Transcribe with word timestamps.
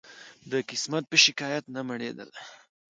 د 0.51 0.53
قسمت 0.69 1.03
په 1.11 1.17
شکایت 1.25 1.65
نه 1.75 1.81
مړېدله 1.87 2.37